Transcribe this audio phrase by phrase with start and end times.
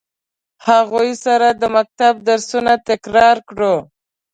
[0.67, 3.75] هغوی سره د مکتب درسونه تکرار کړو.